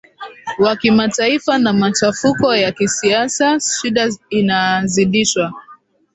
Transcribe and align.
wa 0.59 0.75
kimataifa 0.75 1.57
na 1.57 1.73
machafuko 1.73 2.55
ya 2.55 2.71
kisiasa 2.71 3.59
Shida 3.59 4.09
inazidishwa 4.29 5.53